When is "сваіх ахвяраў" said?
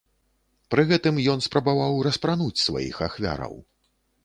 2.65-3.55